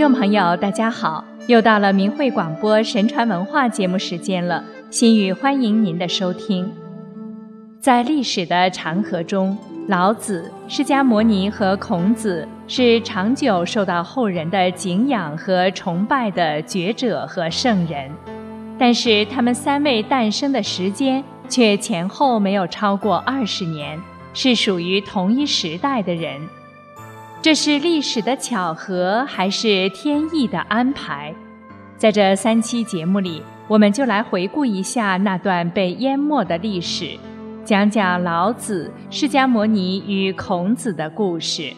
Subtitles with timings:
[0.00, 1.22] 众朋友，大家好！
[1.46, 6.72] 又到了明慧广播神传文化节目时间了，心语欢迎您的收听。
[7.78, 9.58] 在历史的长河中，
[9.88, 18.10] 老子、释迦牟尼和孔子是长久受到后人的敬仰和崇拜的觉者和圣人，
[18.78, 24.00] 但是他们三位诞生的时间却前后没有超过二十年，
[24.32, 26.40] 是属于同一时代的人。
[27.42, 31.34] 这是历史的巧合，还是天意的安排？
[31.96, 37.16] 在这三期节目里，我们就来回顾一下那段被淹没的历史，
[37.64, 41.72] 讲讲老子、释迦牟尼与孔子的故事。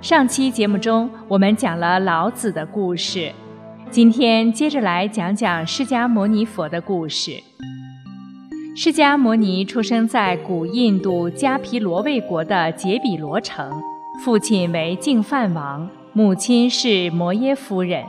[0.00, 3.30] 上期节目中，我们讲了老子的故事，
[3.90, 7.42] 今天接着来讲讲释迦牟尼佛的故事。
[8.74, 13.70] 释迦牟尼出生在古印度迦毗罗卫国的杰比罗城。
[14.18, 18.04] 父亲为净饭王，母亲是摩耶夫人。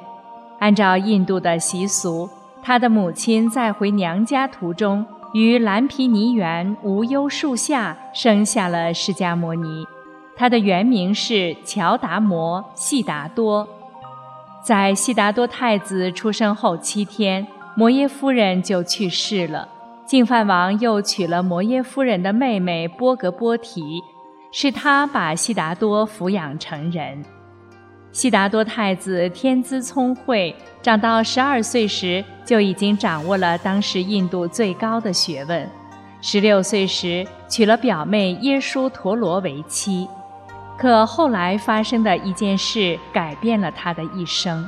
[0.59, 2.27] 按照印度的习俗，
[2.63, 9.85] 他的母亲在回娘家途中，于蓝毗尼园无忧树下生下了释迦牟尼。
[10.35, 13.67] 他的原名是乔达摩悉达多。
[14.63, 19.67] 在悉达多太子出生后七天，摩耶夫人就去世了。
[20.05, 24.01] 净饭王又娶了摩耶夫人的妹妹波格波提。
[24.59, 27.23] 是他把悉达多抚养成人。
[28.11, 35.69] 悉达多太子天资聪慧，长到十二岁时就已经掌握了当时印度最高的学问。
[36.21, 40.07] 十六岁时娶了表妹耶输陀罗为妻，
[40.75, 44.67] 可后来发生的一件事改变了他的一生。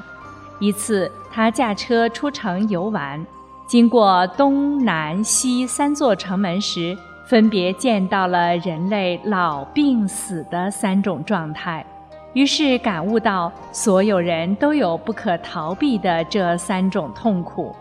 [0.59, 3.25] 一次，他驾车出城游玩，
[3.65, 6.95] 经过东南西三座城门时。
[7.29, 11.85] 分别见到了人类老、病、死的三种状态，
[12.33, 17.75] 于是感悟到所有人都有不可逃避的这三种痛苦。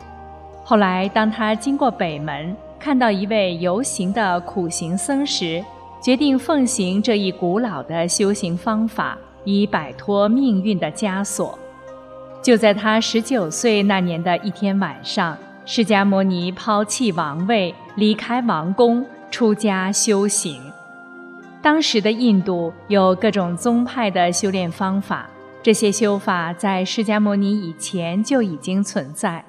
[0.62, 5.65] 后来，当他经过北门，看到一位游行的苦行僧时，
[6.03, 11.59] 决定奉行这一古老的修行方法，以摆脱命运的枷锁。
[12.43, 15.34] 就在他十九岁那年的一天晚上，
[15.65, 19.03] 释迦牟尼抛弃王位，离开王宫。
[19.31, 20.61] 出家修行，
[21.62, 25.28] 当时的印度有各种宗派的修炼方法，
[25.62, 29.44] 这些修法在释迦牟尼以前就已经存在。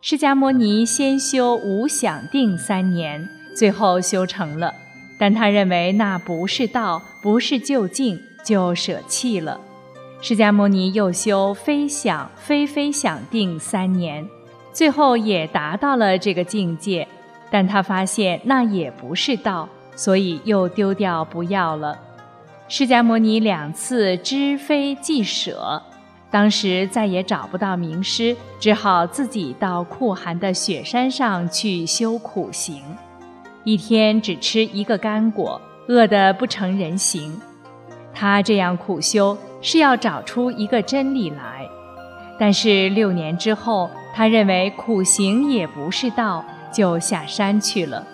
[0.00, 4.72] 释迦牟尼先修无想定三年，最后修成了，
[5.18, 9.60] 但他认为那不是道，不是究竟，就舍弃了。
[10.20, 14.26] 释迦牟尼又修非想非非想定三年，
[14.72, 17.08] 最后也达到了这个境界。
[17.54, 21.96] 但他发现那也不是道，所以又丢掉不要了。
[22.66, 25.80] 释迦牟尼两次知非即舍，
[26.32, 32.82] 当时再也找不到名师，只好自己到酷寒的雪山上去修苦行。
[33.62, 37.40] 一天只吃一个干果，饿得不成人形。
[38.12, 41.64] 他这样苦修是要找出一个真理来，
[42.36, 46.44] 但是六年之后，他认为苦行也不是道。
[46.74, 48.04] 就下山去了。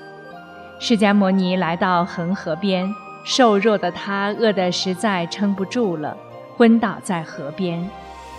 [0.78, 2.94] 释迦牟尼来到恒河边，
[3.24, 6.16] 瘦弱的他饿得实在撑不住了，
[6.56, 7.88] 昏倒在河边。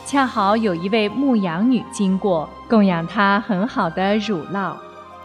[0.05, 4.75] 恰好有一位牧羊女经过，供养他很好的乳酪。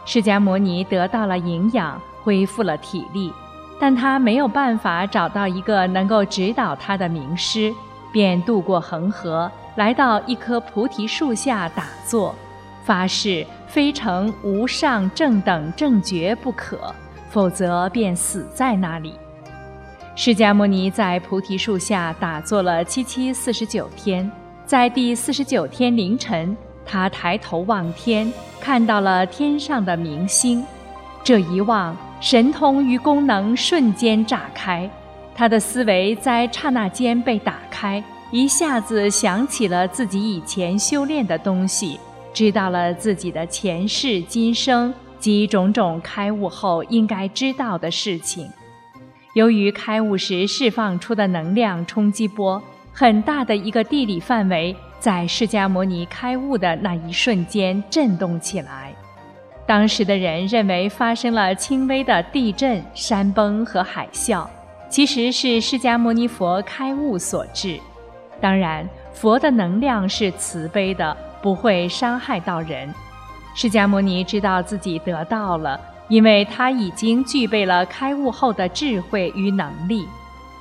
[0.05, 3.33] 释迦牟尼得到了营养，恢复了体力，
[3.79, 7.73] 但他没有办法找到一个能够指导他的名师，
[8.11, 12.33] 便渡过恒河，来到一棵菩提树下打坐。
[12.87, 16.95] 发誓非成无上正等正觉不可，
[17.29, 19.13] 否则便死在那里。
[20.15, 24.31] 释迦牟尼在菩提树下打坐了七七四十九天，
[24.65, 26.55] 在第四十九天凌晨，
[26.85, 28.31] 他抬头望天，
[28.61, 30.63] 看到了天上的明星。
[31.25, 34.89] 这一望，神通与功能瞬间炸开，
[35.35, 38.01] 他的思维在刹那间被打开，
[38.31, 41.99] 一下子想起了自己以前修炼的东西。
[42.37, 48.47] 知道了自己的前世今生及种种开悟后应该知道的事情。
[49.33, 52.61] 由于开悟时释放出的能量冲击波
[52.93, 58.93] 很大的一个地理范围，在释迦牟尼开悟的那一瞬间震动起来。
[59.65, 64.45] 当时的人认为发生了轻微的地震、山崩和海啸，
[64.91, 67.79] 其实是释迦牟尼佛开悟所致。
[68.39, 71.17] 当然，佛的能量是慈悲的。
[71.41, 72.93] 不会伤害到人。
[73.55, 80.07] 释迦牟尼知道自己得到了，因为他已经具备了开悟后的智慧与能力。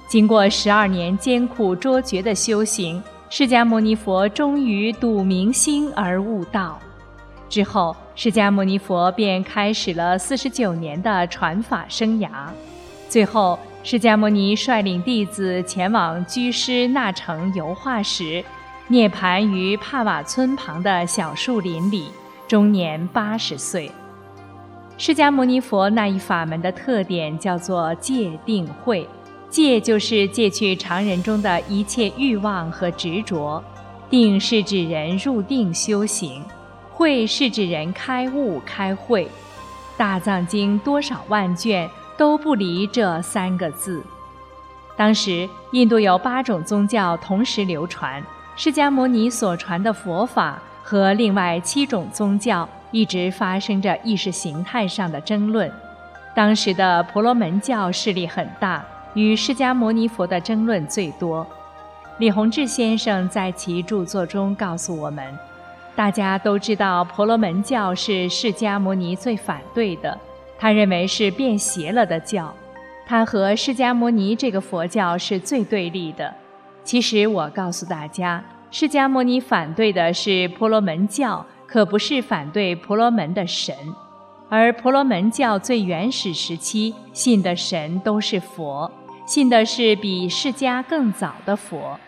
[0.09, 6.79] 经过十二年艰苦卓绝的修行，释迦牟尼佛终于睹明心而悟道。
[7.49, 12.29] 之后，释迦牟尼佛便开始了四十九年的传法生涯。
[13.09, 18.45] 最后，释迦牟尼率领弟子前往居师那城游化时，
[18.89, 22.07] 涅槃于帕瓦村旁的小树林里，
[22.47, 23.91] 终年八十岁。
[24.97, 29.09] 释迦牟尼佛那一法门的特点叫做戒定慧，
[29.51, 33.61] 戒就是戒去常人中的一切欲望和执着，
[34.09, 36.45] 定是指人入定修行。
[36.93, 39.29] 慧是指人开悟开慧，
[39.97, 44.01] 大藏经多少万卷都不离这三个字。
[44.97, 48.25] 当时印度有八种宗教同时流传，
[48.57, 55.71] 释迦牟尼所传的佛法和另外七种宗教一直发生着意识形态上的争论。
[56.35, 58.83] 当时的婆罗门教势力很大，
[59.13, 61.47] 与释迦牟尼佛的争论最多。
[62.19, 65.23] 李洪志先生在其著作中告诉我们。
[65.95, 70.19] 大家都知道，婆罗门教是释迦牟尼最反对的，
[70.59, 72.55] 他认为是变邪了的教，
[73.07, 76.33] 他和释迦牟尼这个佛教是最对立的。
[76.87, 83.75] 其实我告诉大家，释迦牟尼反对的是婆罗门教，可不是反对婆罗门的神，
[84.49, 88.89] 而婆罗门教最原始时期信的神都是佛，
[89.27, 91.99] 信的是比释迦更早的佛，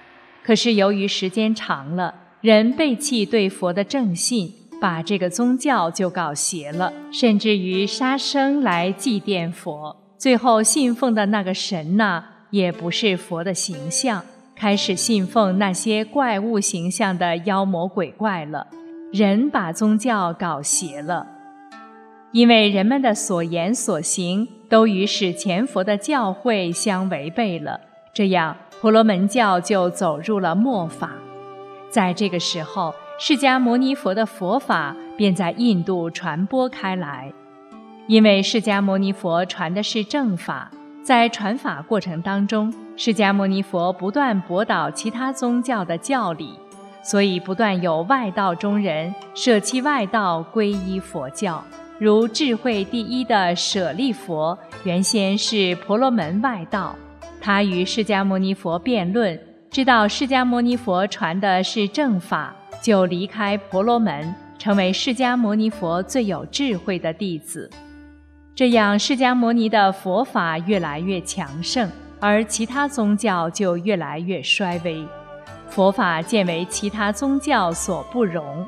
[0.45, 2.15] 可是由于时间长了。
[2.41, 9.97] 人背弃对佛的正信，把这个宗教就搞邪了，甚至于杀生来祭奠佛。
[10.17, 14.25] 最后信奉的那个神呢，也不是佛的形象，
[14.59, 18.67] 开始信奉那些怪物形象的妖魔鬼怪了。
[19.13, 21.27] 人把宗教搞邪了，
[22.33, 27.81] 因为人们的所言所行都与史前佛的教诲相违背了，
[28.13, 31.13] 这样婆罗门教就走入了末法。
[31.89, 37.33] 在这个时候，释迦牟尼佛的佛法便在印度传播开来。
[38.09, 40.71] 因为释迦牟尼佛传的是正法，
[41.09, 46.51] 在传法过程当中，释迦牟尼佛不断驳倒其他宗教的教理，
[47.03, 51.65] 所以不断有外道中人舍弃外道皈依佛教。
[51.99, 56.95] 如智慧第一的舍利佛，原先是婆罗门外道，
[57.41, 59.41] 他与释迦牟尼佛辩论。
[59.71, 67.71] 知道释迦牟尼佛传的是正法，就离开婆罗门，成为释迦牟尼佛最有智慧的弟子。
[68.59, 71.89] 这样，释迦牟尼的佛法越来越强盛，
[72.19, 75.07] 而其他宗教就越来越衰微。
[75.69, 78.67] 佛法渐为其他宗教所不容，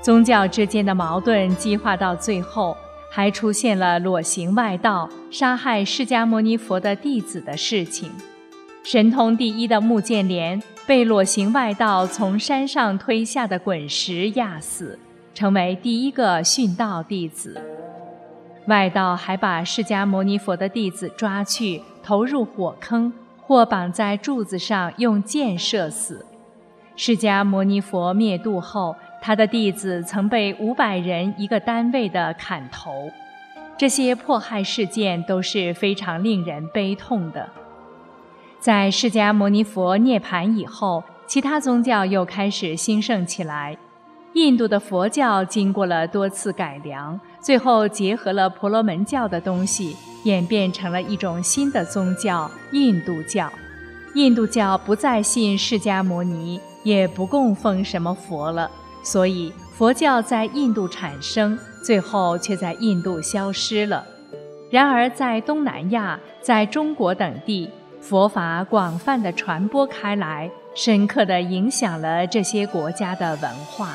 [0.00, 2.74] 宗教之间的矛盾激化到最后，
[3.12, 8.10] 还出现了裸行外道杀害释迦牟尼佛的弟子的事情。
[8.84, 14.98] 神通第一的穆建连被裸行外道从山上推下的滚石压死，
[15.34, 17.60] 成为第一个殉道弟子。
[18.66, 26.26] 外道还把释迦牟尼佛的弟子抓去，投入火坑，或绑在柱子上用箭射死。
[26.96, 33.10] 释迦牟尼佛灭度后，他的弟子曾被五百人一个单位的砍头。
[33.78, 37.48] 这些迫害事件都是非常令人悲痛的。
[38.58, 43.76] 在释迦牟尼佛涅槃以后，其他宗教又开始兴盛起来。
[44.36, 53.50] 印度的佛教经过了多次改良，最后结合了婆罗门教的东西，演变成了一种新的宗教——印度教。
[54.14, 58.70] 印度教不再信释迦牟尼，也不供奉什么佛了，
[59.02, 64.04] 所以佛教在印度产生，最后却在印度消失了。
[64.70, 67.70] 然而，在东南亚、在中国等地，
[68.02, 73.94] 佛法广泛的传播开来，深刻的影响了这些国家的文化。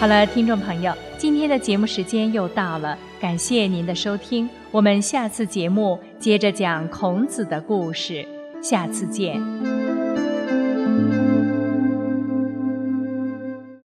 [0.00, 8.26] 好了，听众朋友，今天的节目时间又到了，感谢您的收听，我们下次节目接着讲孔子的故事，
[8.62, 9.79] 下次见。